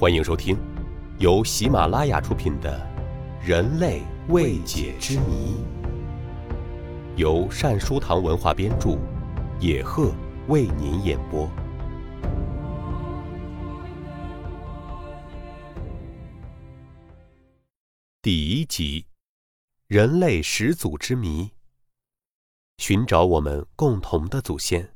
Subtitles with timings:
[0.00, 0.56] 欢迎收听，
[1.18, 2.80] 由喜马拉雅出品的
[3.44, 5.56] 《人类未解之谜》，
[7.16, 8.96] 由善书堂文化编著，
[9.58, 10.14] 野鹤
[10.46, 11.50] 为您演播。
[18.22, 19.04] 第一集：
[19.88, 21.50] 人类始祖之谜，
[22.76, 24.92] 寻找我们共同的祖先。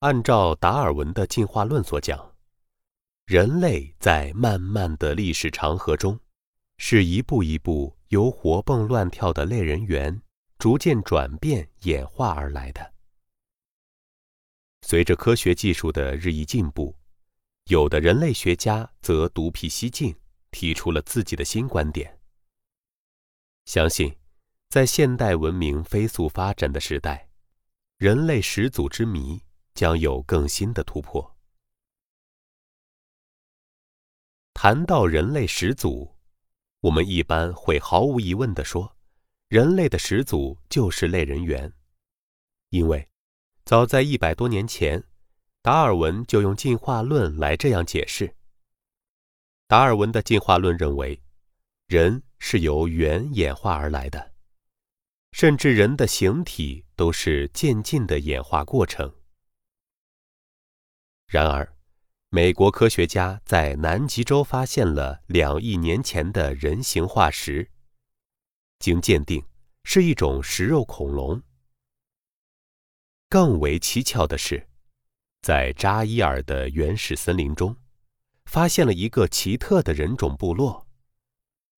[0.00, 2.34] 按照达尔文的进化论所讲，
[3.24, 6.20] 人类在漫漫的历史长河中，
[6.76, 10.20] 是一步一步由活蹦乱跳的类人猿
[10.58, 12.92] 逐渐转变演化而来的。
[14.82, 16.94] 随着科学技术的日益进步，
[17.64, 20.14] 有的人类学家则独辟蹊径，
[20.50, 22.20] 提出了自己的新观点。
[23.64, 24.14] 相信，
[24.68, 27.30] 在现代文明飞速发展的时代，
[27.96, 29.42] 人类始祖之谜。
[29.76, 31.36] 将有更新的突破。
[34.54, 36.16] 谈到人类始祖，
[36.80, 38.96] 我们一般会毫无疑问地说，
[39.48, 41.72] 人类的始祖就是类人猿，
[42.70, 43.06] 因为
[43.64, 45.04] 早在一百多年前，
[45.60, 48.34] 达尔文就用进化论来这样解释。
[49.68, 51.22] 达尔文的进化论认为，
[51.86, 54.32] 人是由猿演化而来的，
[55.32, 59.14] 甚至人的形体都是渐进的演化过程。
[61.26, 61.76] 然而，
[62.30, 67.70] 美国科学家在南极洲发现了两亿年前的人形化石，
[68.78, 69.44] 经鉴定
[69.82, 71.42] 是一种食肉恐龙。
[73.28, 74.68] 更为蹊跷的是，
[75.42, 77.76] 在扎伊尔的原始森林中，
[78.44, 80.86] 发现了一个奇特的人种部落，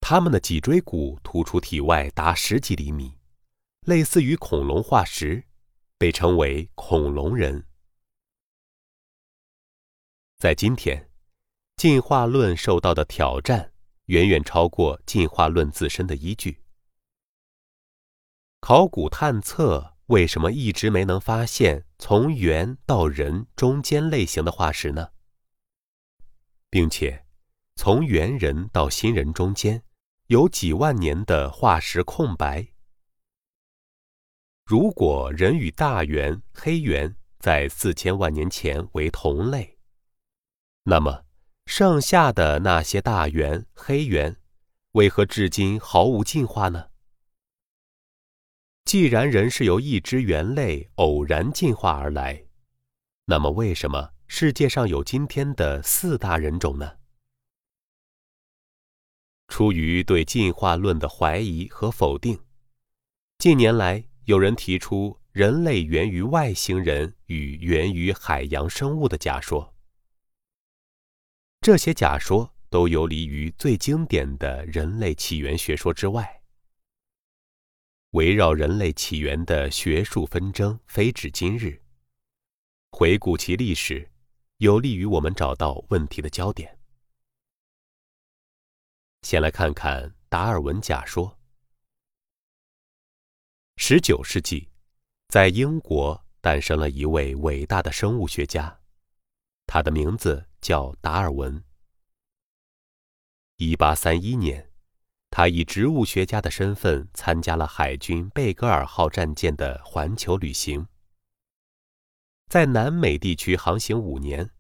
[0.01, 3.17] 他们的脊椎骨突出体外达十几厘米，
[3.87, 5.45] 类似于恐龙化石，
[5.97, 7.65] 被称为恐龙人。
[10.39, 11.11] 在今天，
[11.77, 13.73] 进化论受到的挑战
[14.05, 16.63] 远远超过进化论自身的依据。
[18.61, 25.09] 考古探测为什么一直没能发现从猿到人中间类型的化石呢？
[26.71, 27.25] 并且，
[27.75, 29.83] 从猿人到新人中间
[30.27, 32.69] 有几万年的化石空白。
[34.65, 39.78] 如果人与大猿、黑猿在四千万年前为同类，
[40.91, 41.27] 那么，
[41.67, 44.35] 剩下的那些大猿、黑猿，
[44.93, 46.89] 为何至今毫无进化呢？
[48.87, 52.47] 既然人是由一只猿类偶然进化而来，
[53.27, 56.95] 那么为什么世界上有今天的四大人种呢？
[59.49, 62.41] 出于对进化论的怀疑和否定，
[63.37, 69.75] 近年来有人提出人类源于外星人与源于海洋生物的假说。
[71.61, 76.43] 这些假说都游离于最经典的人类起源学说之外。
[78.13, 81.83] 围绕人类起源的学术纷争飞至今日。
[82.93, 84.11] 回顾其历史，
[84.59, 86.79] 有利于我们找到问题的焦点。
[89.23, 91.39] 先来看看达尔文假说。
[93.77, 94.69] 十九世纪，
[95.29, 98.78] 在英国诞生了一位伟大的生物学家，
[99.69, 100.49] 他的名字。
[100.61, 101.63] 叫达尔文。
[103.59, 104.73] 一八三一年，
[105.31, 110.87] 他以植物学家的身份参加了海军贝格尔号战舰的环球旅行，
[112.49, 114.51] 在南美地区航行五年，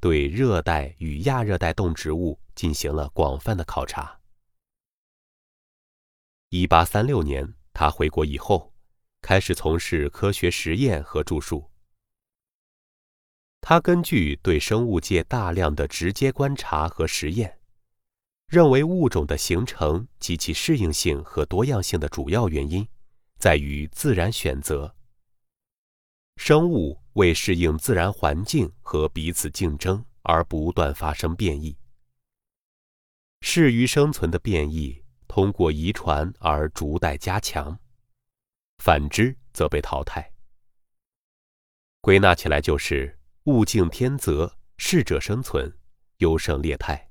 [0.00, 4.20] 对热带与亚热带动植物进行了广泛的考察。
[6.48, 8.74] 一八三六年，他回国以后，
[9.22, 11.70] 开始从事科学实验和著述。
[13.66, 17.58] 他根据对生物界大量的直接观察和实验，
[18.46, 22.86] 认为物种的形成及其适应性和多样性的主要原因，
[23.38, 24.94] 在于自然选择。
[26.36, 31.74] 生物为适应自然环境和彼此竞争而不断发生变异，
[33.40, 37.78] 适于生存的变异通过遗传而逐代加强，
[38.76, 40.30] 反之则被淘汰。
[42.02, 43.18] 归纳起来就是。
[43.46, 45.70] 物竞天择，适者生存，
[46.16, 47.10] 优胜劣汰。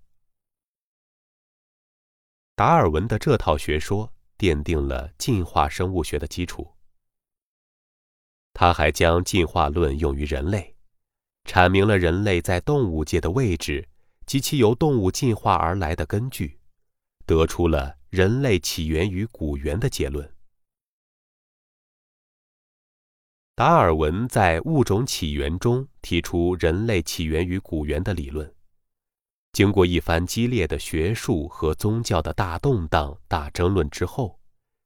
[2.56, 6.74] 达尔文的这套学说奠定了进化生物学的基础。
[8.51, 10.75] 他还将进化论用于人类，
[11.44, 13.88] 阐明了人类在动物界的位置
[14.25, 16.57] 及其由动物进化而来的根据，
[17.27, 20.27] 得出了人类起源于古猿的结论。
[23.63, 28.54] 达尔文在《物种起源》中提出人类起源于古猿的理论。
[29.54, 34.38] 经过一番激烈的学术和宗教的大动荡、大争论之后，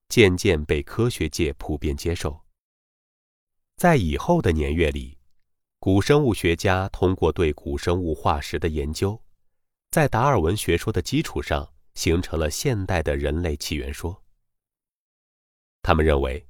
[0.09, 2.39] 渐渐被科学界普遍接受。
[3.77, 5.17] 在以后的年月里，
[5.79, 9.19] 古生物学家通过对古生物化石的研究，
[9.89, 14.21] 在达尔文学说的基础上，形成了现代的人类起源说。
[15.81, 16.45] 他们认为，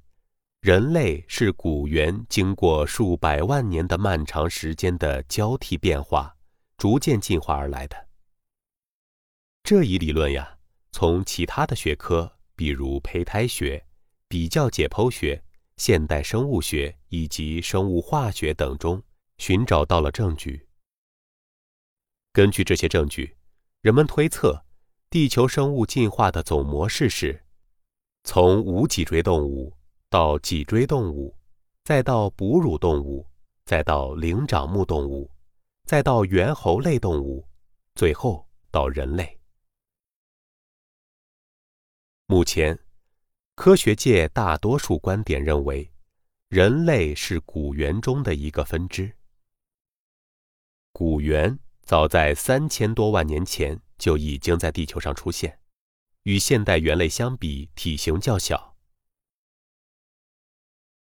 [0.62, 6.36] 人类是古猿经过数百万年的漫长时间的交替变化，
[6.78, 8.08] 逐渐进化而来的。
[9.64, 10.58] 这一理论呀，
[10.92, 13.86] 从其他的学科，比如胚胎学、
[14.28, 15.42] 比较解剖学、
[15.78, 19.02] 现代生物学以及生物化学等中
[19.38, 20.68] 寻找到了证据。
[22.34, 23.38] 根据这些证据，
[23.82, 24.66] 人们推测，
[25.10, 27.46] 地球生物进化的总模式是：
[28.24, 29.74] 从无脊椎动物
[30.10, 31.36] 到脊椎动物，
[31.84, 33.28] 再到哺乳动物，
[33.66, 35.30] 再到灵长目动物，
[35.84, 37.46] 再到猿猴类动物，
[37.94, 39.38] 最后到人类。
[42.26, 42.80] 目前，
[43.56, 45.92] 科学界大多数观点认为，
[46.48, 49.14] 人类是古猿中的一个分支。
[50.94, 55.60] 古猿早在三千多万年前就已经在地球上出现，
[56.24, 58.77] 与现代猿类相比，体型较小。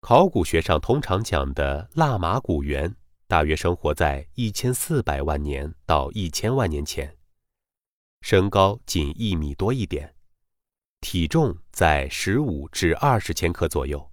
[0.07, 2.95] 考古学上通常讲的腊马古猿，
[3.27, 7.17] 大约生活在一千四百万年到一千万年前，
[8.21, 10.15] 身高仅一米多一点。
[11.01, 14.11] 体重在十五至二十千克左右。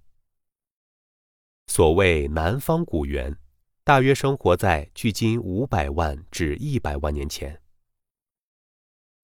[1.66, 3.36] 所谓南方古猿，
[3.84, 7.60] 大约生活在距今五百万至一百万年前。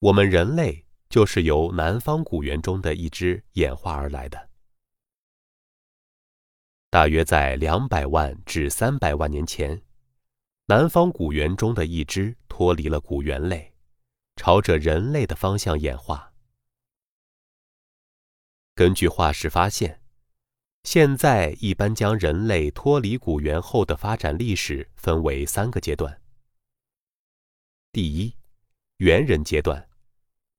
[0.00, 4.47] 我们人类就是由南方古猿中的一只演化而来的。
[6.90, 9.82] 大约在两百万至三百万年前，
[10.66, 13.74] 南方古猿中的一只脱离了古猿类，
[14.36, 16.32] 朝着人类的方向演化。
[18.74, 20.00] 根据化石发现，
[20.84, 26.22] 现在一般将人类脱离古猿后的发展历史分为三个阶段。
[27.92, 28.34] 第一，
[28.98, 29.86] 猿人阶段，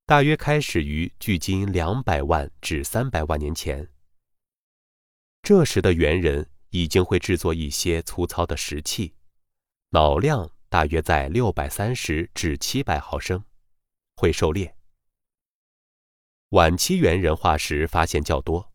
[0.06, 3.90] 大约开始于距今两百万至三百万年前。
[5.42, 9.16] 这时的猿人已经会制作一些粗糙的石器，
[9.90, 13.44] 脑量大约在六百三十至七百毫升，
[14.16, 14.76] 会狩猎。
[16.50, 18.72] 晚期猿人化石发现较多，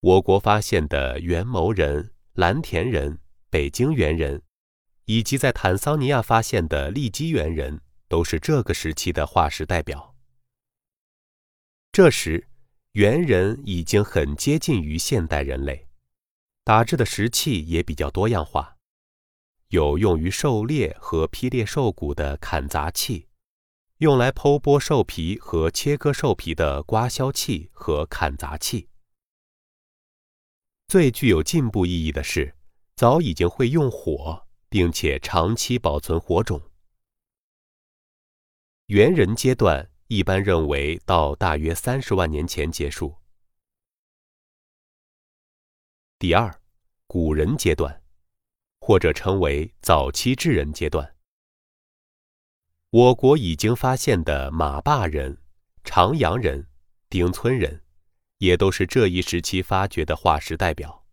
[0.00, 3.18] 我国发现的元谋人、蓝田人、
[3.50, 4.42] 北京猿人，
[5.04, 10.14] 以及在坦桑尼亚发现的利基猿人，都是这个时期的化石代表。
[11.92, 12.48] 这时，
[12.92, 15.88] 猿人已经很接近于现代人类，
[16.62, 18.76] 打制的石器也比较多样化，
[19.68, 23.28] 有用于狩猎和劈裂兽骨的砍砸器。
[23.96, 28.88] 用来剖剥兽皮和切割兽皮的刮削器和砍砸器。
[30.88, 32.54] 最具有进步意义的是，
[32.96, 36.60] 早已经会用火，并且长期保存火种。
[38.86, 43.16] 猿人阶段一般认为到大约三十万年前结束。
[46.18, 46.54] 第二，
[47.06, 48.02] 古人阶段，
[48.78, 51.16] 或者称为早期智人阶段。
[52.90, 55.38] 我国已经发现的马坝人、
[55.82, 56.68] 长阳人、
[57.08, 57.82] 丁村人，
[58.36, 61.06] 也都是这一时期发掘的化石代表。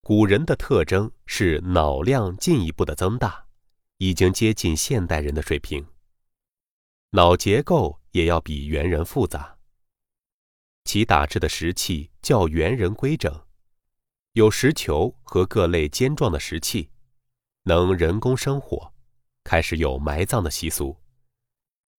[0.00, 3.48] 古人的特征是脑量进一步的增大，
[3.96, 5.84] 已经接近现代人的水平。
[7.10, 9.58] 脑结构也要比猿人复杂。
[10.84, 13.44] 其打制的石器较猿人规整，
[14.32, 16.90] 有石球和各类尖状的石器，
[17.62, 18.92] 能人工生火。
[19.42, 21.00] 开始有埋葬的习俗，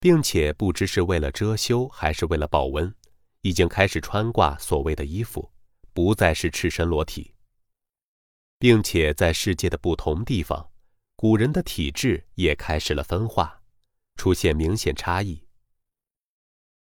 [0.02, 2.94] 并且不知是为了遮羞还是为了保温，
[3.42, 5.52] 已经开始穿挂所谓的衣服，
[5.94, 7.34] 不再是赤身裸体。
[8.60, 10.72] 并且在世界的不同地方，
[11.16, 13.57] 古人的体质也开始了分化，
[14.18, 15.48] 出现明显差异。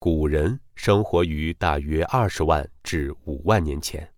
[0.01, 4.13] 古人生活于大约二十万至五万年前。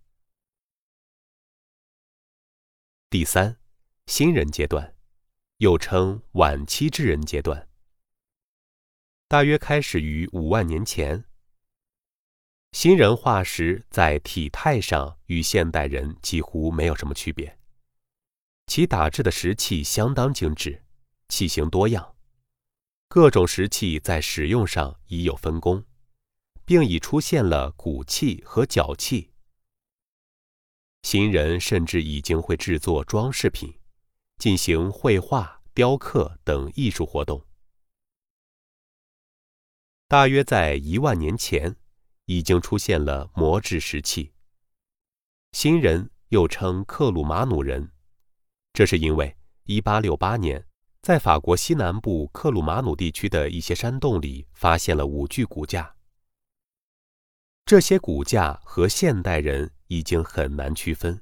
[3.11, 3.59] 第三，
[4.07, 4.95] 新人阶段。
[5.59, 7.69] 又称晚期智人阶段，
[9.29, 11.25] 大约开始于五万年前。
[12.73, 17.57] 新人化石在体态上与现代人几乎没有什么区别，
[18.67, 20.83] 其打制的石器相当精致，
[21.29, 22.12] 器型多样，
[23.15, 25.85] 各种石器在使用上已有分工，
[26.65, 29.35] 并已出现了骨器和脚器。
[31.03, 33.79] 新人甚至已经会制作装饰品，
[34.39, 37.45] 进行绘画、雕刻等艺术活动。
[40.09, 41.77] 大约在一万年前，
[42.25, 44.33] 已经出现了磨制石器。
[45.53, 47.93] 新人又称克鲁马努人，
[48.73, 50.67] 这是因为1868年，
[51.03, 55.97] 在法国西南部克鲁马努地区的一些山洞里发现了五具骨架。
[57.67, 61.21] 这些骨架和现代人已经很难区分，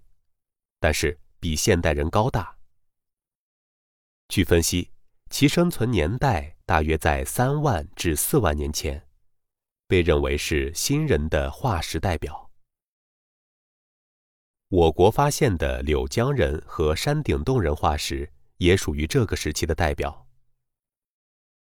[0.79, 2.59] 但是比现代人高大。
[4.29, 4.91] 据分析，
[5.31, 9.09] 其生存年代大约在三万至四万年前，
[9.87, 12.51] 被认为是新人的化石代表。
[14.69, 20.27] 我国发现的柳江人和山顶洞人化石也属于这个时期的代表。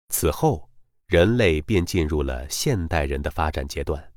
[0.09, 0.69] 此后，
[1.07, 4.13] 人类便进入了现代人的发展阶段。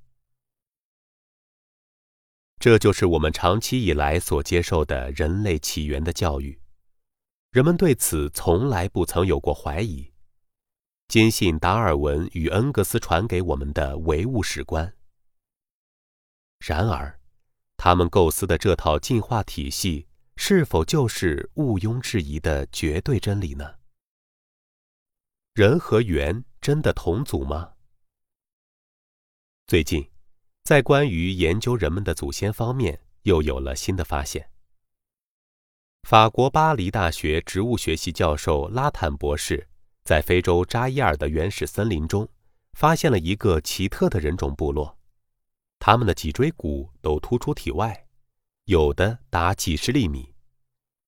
[2.58, 6.60] 这就是我们长期以来所接受的人类起源的教育，
[7.50, 10.12] 人们对此从来不曾有过怀疑，
[11.06, 14.96] 坚信达尔文与恩格斯传给我们的唯物史观。
[16.58, 17.20] 然而，
[17.76, 20.08] 他们构思的这套进化体系，
[20.44, 23.76] 是否就是毋庸置疑的绝对真理呢？
[25.54, 27.74] 人和猿真的同祖吗？
[29.68, 30.10] 最近。
[30.64, 34.50] 在关于研究人们的祖先方面，又有了新的发现。
[36.02, 39.68] 法国巴黎大学植物学系教授拉坦博士
[40.02, 42.28] 在非洲扎伊尔的原始森林中，
[42.72, 44.98] 发现了一个奇特的人种部落，
[45.78, 48.08] 他们的脊椎骨都突出体外，
[48.64, 50.31] 有的达几十厘米，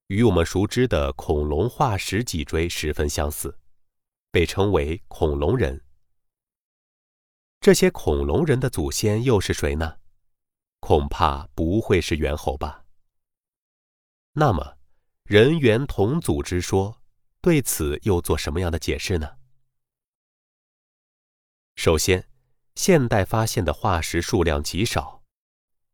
[0.08, 3.58] 与我们熟知的恐龙化石脊椎十分相似，
[4.30, 5.82] 被称为恐龙人。
[7.61, 9.99] 这些恐龙人的祖先又是谁呢？
[10.80, 12.84] 恐怕不会是猿猴吧。
[14.32, 14.76] 那么，
[15.25, 17.00] 人猿同祖之说
[17.40, 19.38] 对此又做什么样的解释呢？
[21.76, 22.28] 首先，
[22.75, 25.23] 现代发现的化石数量极少，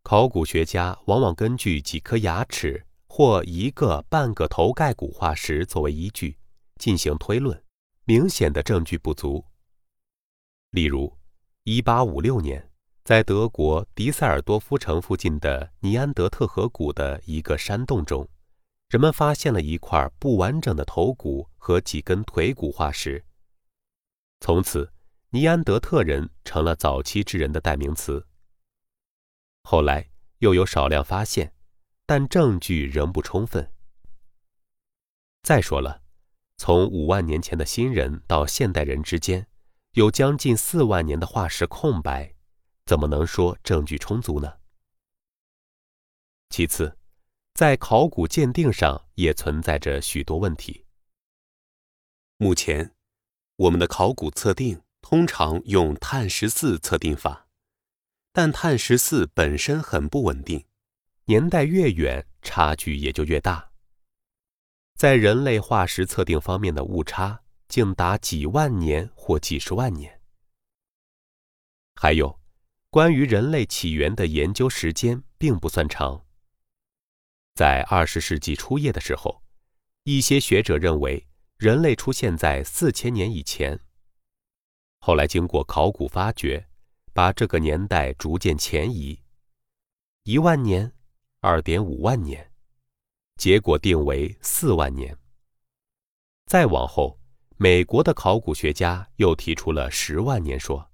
[0.03, 6.39] 考古学家往往根据几颗牙齿或一个半个头盖骨化石作为依据
[6.77, 7.61] 进行推论，
[8.05, 9.45] 明显的证据不足。
[10.71, 11.13] 例如。
[11.65, 12.71] 一八五六年，
[13.05, 18.27] 在德国迪塞尔多夫城附近的尼安德特河谷的一个山洞中，
[18.89, 23.23] 人们发现了一块不完整的头骨和几根腿骨化石。
[24.41, 24.91] 从此，
[25.29, 28.27] 尼安德特人成了早期智人的代名词。
[29.65, 31.53] 后来又有少量发现，
[32.11, 33.71] 但证据仍不充分。
[35.45, 36.03] 再说了，
[36.57, 39.47] 从五万年前的新人到现代人之间。
[39.93, 42.35] 有将近四万年的化石空白，
[42.85, 44.55] 怎么能说证据充足呢？
[46.49, 46.99] 其次，
[47.55, 50.85] 在考古鉴定上也存在着许多问题。
[52.39, 52.93] 目前，
[53.55, 57.47] 我们的考古测定通常用碳十四测定法，
[58.33, 60.65] 但碳十四本身很不稳定，
[61.25, 63.71] 年代越远，差距也就越大。
[64.95, 67.43] 在人类化石测定方面的误差。
[67.71, 70.21] 竟达几万年或几十万年。
[71.95, 72.41] 还有，
[72.91, 76.27] 关于人类起源的研究时间并不算长。
[77.55, 79.45] 在二十世纪初叶的时候，
[80.03, 83.79] 一些学者认为人类出现在四千年以前。
[84.99, 86.67] 后来经过考古发掘，
[87.13, 89.23] 把这个年代逐渐前移，
[90.25, 90.93] 一万年、
[91.41, 92.53] 二点五万年，
[93.37, 95.17] 结果定为四万年。
[96.47, 97.19] 再往后。
[97.63, 100.91] 美国的考古学家又提出了十万年说，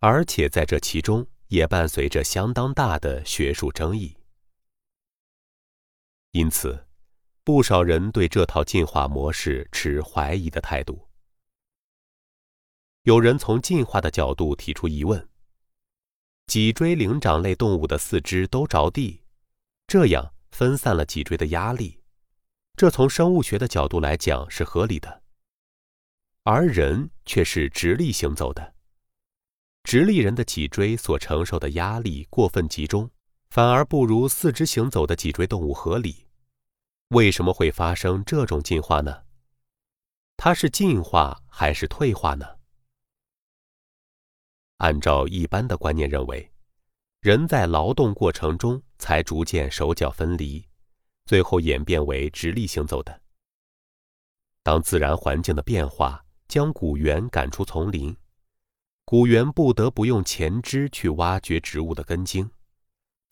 [0.00, 4.16] 而且在这其中也伴随着相当大的学术争议。
[6.32, 6.88] 因此，
[7.44, 11.08] 不少人对这套进化模式持怀疑的态度。
[13.02, 15.28] 有人从进化的角度提出疑问：
[16.48, 19.22] 脊椎灵长类动物的四肢都着地，
[19.86, 22.00] 这样分散了脊椎的压力，
[22.76, 25.22] 这从生物学的角度来讲是合理的。
[26.42, 28.74] 而人却是直立行走的，
[29.84, 33.10] 直立人的脊椎所承受的压力过分集中，
[33.50, 36.26] 反而不如四肢行走的脊椎动物合理。
[37.08, 39.22] 为什么会发生这种进化呢？
[40.36, 42.44] 它是进化还是退化呢？
[44.78, 46.52] 按照一般的观念认为，
[47.26, 50.64] 人在劳动过程中才逐渐手脚分离，
[51.24, 53.20] 最后演变为直立行走的。
[54.62, 56.22] 当自然环境的变化。
[56.46, 58.16] 将古猿赶出丛林，
[59.04, 62.48] 古猿不得不用前肢去挖掘植物的根茎，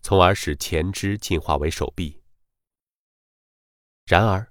[0.02, 2.20] 从而使前肢进化为手臂。
[4.06, 4.44] 然而，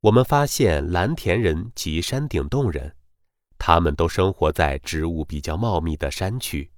[0.00, 2.96] 我们发现蓝田人及山顶洞人，
[3.56, 6.68] 他们都生活在植物比较茂密的山区，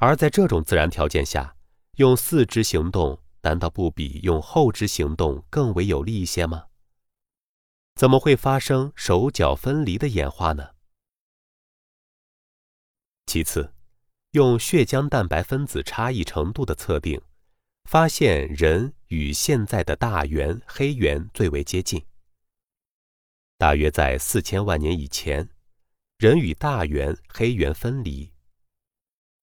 [0.00, 1.54] 而在这种自然条件下，
[1.96, 6.68] 用四肢行动难道不比用后肢行动更为有利一些吗？
[7.96, 10.70] 怎么会发生手脚分离的演化呢？
[13.26, 13.74] 其次，
[14.30, 17.20] 用血浆蛋白分子差异程度的测定，
[17.84, 22.02] 发现人与现在的大猿、黑猿最为接近。
[23.58, 25.50] 大约在四千万年以前，
[26.16, 28.32] 人与大猿、黑猿分离。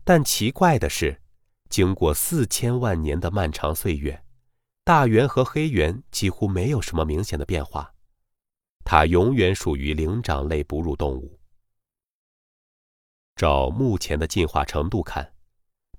[0.08, 1.22] 但奇怪的是，
[1.68, 4.24] 经过四千万年的漫长岁月，
[4.86, 7.94] 大猿和黑猿几乎没有什么明显的变化。
[8.86, 11.38] 它永远属于灵长类哺乳动物。
[13.36, 15.34] 照目前的进化程度看，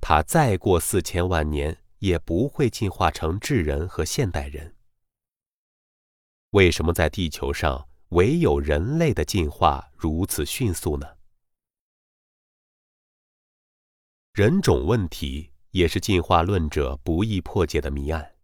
[0.01, 4.75] 它再过四千万年也不会进化成智人和现代人。
[6.53, 11.18] 为什么在地球上唯有人类的进化如此迅速呢？
[14.39, 18.37] 人种问题也是进化论者不易破解的谜案。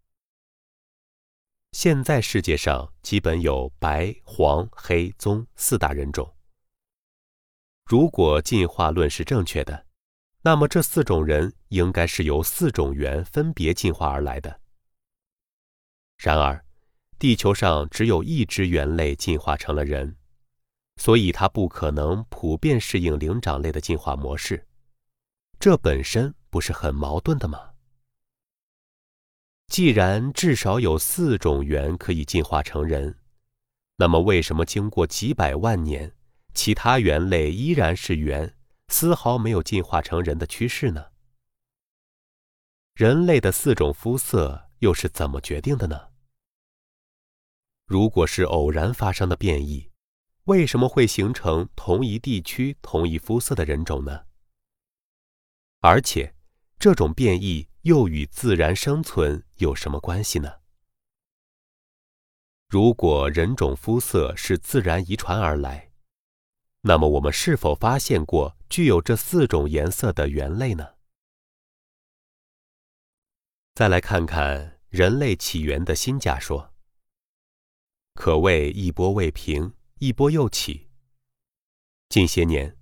[1.71, 6.35] 现在世界上基本有白、黄、黑、棕四大人种。
[7.85, 9.85] 如果进化论是正确的，
[10.41, 14.59] 那么这四种人应该是由四种猿分别进化而来的。
[16.17, 16.65] 然而，
[17.17, 20.17] 地球上只有一只猿类进化成了人，
[20.97, 24.67] 所以它不可能普遍适应灵长类的进化模式。
[25.59, 27.71] 这本身不是很矛盾的吗？
[29.67, 33.17] 既然至少有四种猿可以进化成人，
[33.97, 36.15] 那么为什么经过几百万年，
[36.53, 38.55] 其他猿类依然是猿，
[38.89, 41.07] 丝毫没有进化成人的趋势呢？
[42.93, 46.09] 人类的四种肤色又是怎么决定的呢？
[47.87, 49.89] 如果是偶然发生的变异，
[50.45, 54.25] 为什么会形成同一地区同一肤色的人种呢？
[55.85, 56.33] 而且，
[56.79, 57.69] 这种变异。
[57.85, 60.51] 又与自然生存有什么关系呢？
[62.67, 65.91] 如果人种肤色是自然遗传而来，
[66.81, 70.95] 那么我们是否发现过具有这四种颜色的猿类呢？
[73.75, 76.73] 再来看看人类起源的新假说，
[78.15, 80.89] 可谓一波未平，一波又起。
[82.09, 82.75] 近些年，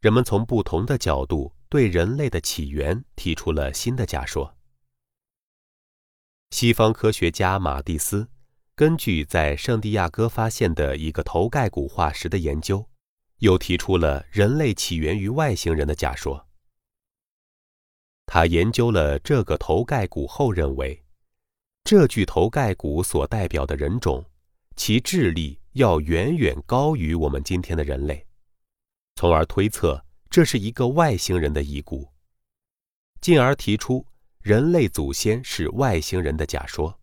[0.00, 1.54] 人们从不同的角度。
[1.70, 4.56] 对人类的起源提出了新的假说。
[6.50, 8.28] 西方科学家马蒂斯
[8.74, 12.84] 根据在圣地亚哥发现的一个头盖骨化石的研究，
[13.38, 16.48] 又提出了人类起源于外星人的假说。
[18.26, 21.04] 他研究了这个头盖骨后认为，
[21.84, 24.24] 这具头盖骨所代表的人种，
[24.74, 28.26] 其智力要远远高于我们今天的人类，
[29.14, 30.04] 从而推测。
[30.30, 32.08] 这是一个外星人的遗骨，
[33.20, 34.06] 进而提出
[34.40, 37.00] 人类祖先是外星人的假说。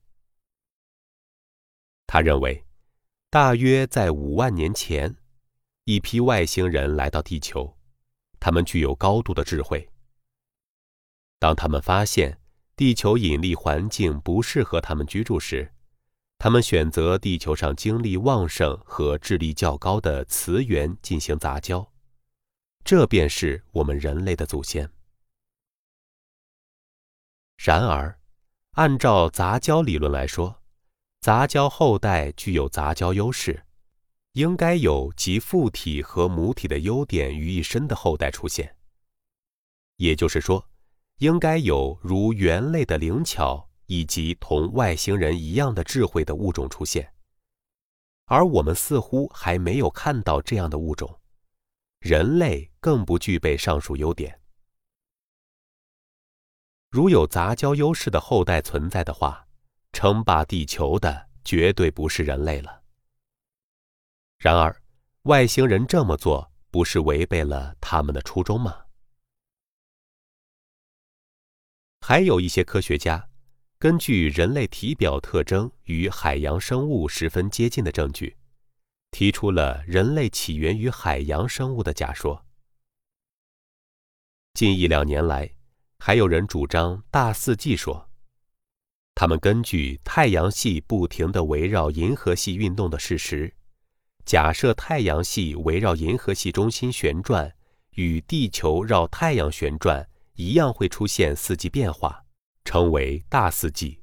[2.05, 2.63] 他认为，
[3.29, 5.13] 大约在五万年前，
[5.83, 7.77] 一批外星人来到地球，
[8.39, 9.89] 他们具有高度的智慧。
[11.37, 12.39] 当他们发现
[12.77, 15.69] 地球引力环境不适合他们居住时，
[16.37, 21.91] 他们选择地球上精力旺盛和智力较高的磁源进行杂交。
[22.87, 24.89] 这便是我们人类的祖先。
[27.57, 28.17] 然而，
[28.75, 30.63] 按照杂交理论来说，
[31.19, 33.65] 杂交后代具有杂交优势，
[34.31, 38.77] 应该有集父体和母体的优点于一身的后代出现。
[39.97, 40.65] 也就是说，
[41.17, 47.13] 应该有如猿类的灵巧以及同外星人一样的智慧的物种出现。
[48.27, 51.19] 而我们似乎还没有看到这样的物种。
[52.07, 54.39] 人类更不具备上述优点。
[56.89, 59.45] 如有杂交优势的后代存在的话，
[59.91, 62.81] 称霸地球的绝对不是人类了。
[64.37, 64.81] 然而，
[65.23, 68.85] 外星人这么做不是违背了他们的初衷吗？
[71.99, 73.27] 还有一些科学家，
[73.77, 78.37] 根据人类体表特征与海洋生物十分接近的证据。
[79.17, 82.45] 提出了人类起源于海洋生物的假说。
[84.53, 85.55] 近一两年来，
[85.97, 88.11] 还有人主张大四季说，
[89.15, 93.51] 他们根据太阳系不停地围绕银河系运动的事实，
[94.23, 97.51] 假设太阳系围绕银河系中心旋转，
[97.95, 102.23] 与地球绕太阳旋转一样，会出现四季变化，
[102.63, 103.99] 称为大四季。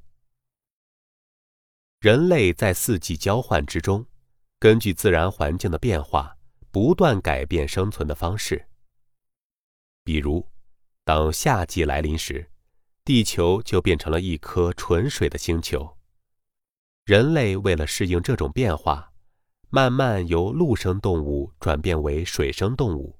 [2.01, 4.05] 人类在四季交换之中，
[4.65, 6.35] 根据自然环境的变化，
[6.71, 8.67] 不断改变生存的方式。
[10.03, 10.43] 比如，
[11.03, 12.49] 当夏季来临时，
[13.03, 15.95] 地球就变成了一颗纯水的星球。
[17.03, 19.13] 人类为了适应这种变化，
[19.69, 23.19] 慢慢由陆生动物转变为水生动物，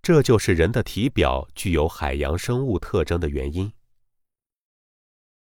[0.00, 3.70] 这就是人的体表具有海洋生物特征的原因。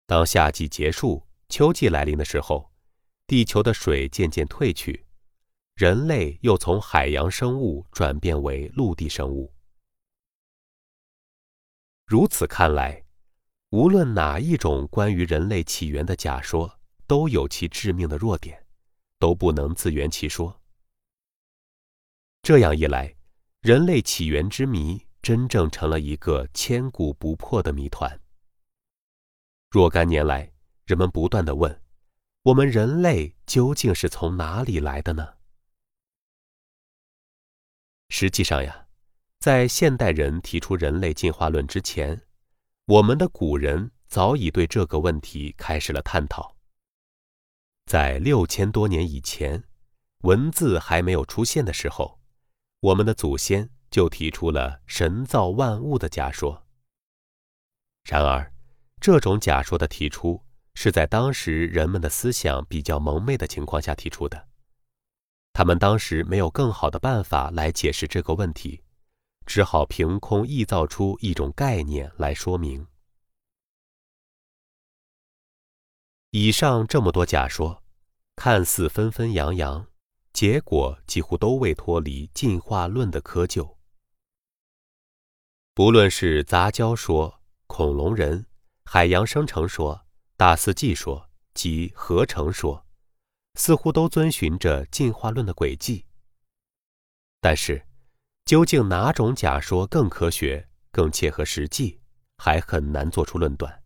[0.08, 2.72] 当夏季结束，秋季来临的时候，
[3.28, 5.03] 地球的水渐渐退去，
[5.84, 9.54] 人类又从海洋生物转变为陆地生物。
[12.06, 13.04] 如此看来，
[13.72, 18.66] 无论哪一种关于人类起源的假说，都有其致命的弱点，
[19.20, 20.58] 都不能自圆其说。
[22.44, 23.14] 这样一来，
[23.60, 28.22] 人类起源之谜真正成了一个千古不破的谜团。
[29.70, 30.50] 若干年来，
[30.86, 31.82] 人们不断的问：
[32.44, 35.34] 我们人类究竟是从哪里来的呢？
[38.16, 38.86] 实际上呀，
[39.40, 42.22] 在现代人提出人类进化论之前，
[42.86, 46.56] 我们的古人早已对这个问题开始了探讨。
[47.88, 49.64] 在六千多年以前，
[50.20, 52.20] 文字还没有出现的时候，
[52.82, 56.68] 我们的祖先就提出了神造万物的假说。
[58.04, 58.54] 然而，
[59.02, 60.40] 这种假说的提出
[60.76, 64.50] 是在当时人们的思想比较蒙昧的情况下提出的，
[65.54, 68.84] 他们当时没有更好的办法来解释这个问题，
[69.46, 72.86] 只好凭空臆造出一种概念来说明。
[76.32, 77.84] 以上这么多假说，
[78.36, 79.88] 看似纷纷扬扬，
[80.34, 83.76] 结果几乎都未脱离进化论的窠臼。
[85.76, 88.46] 不论是杂交说、恐龙人。
[88.86, 92.86] 海洋生成说、大四季说及合成说，
[93.56, 96.06] 似乎都遵循着进化论的轨迹。
[97.40, 97.86] 但是，
[98.46, 102.00] 究竟哪种假说更科学、更切合实际，
[102.38, 103.84] 还很难做出论断。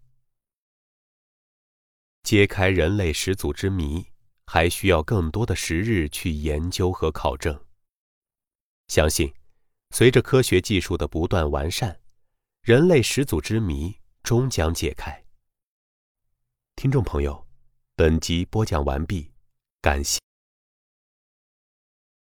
[2.24, 4.06] 揭开人类始祖之谜，
[4.46, 7.66] 还需要更多的时日去研究和考证。
[8.88, 9.34] 相信，
[9.92, 12.00] 随着科学技术的不断完善，
[12.62, 13.96] 人类始祖之谜。
[14.24, 15.24] 终将解开。
[16.76, 17.48] 听众朋友，
[17.96, 19.32] 本集播讲完毕，
[19.82, 20.27] 感谢。